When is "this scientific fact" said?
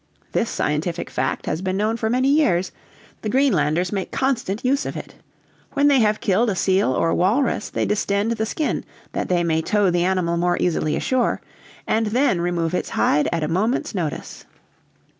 0.31-1.45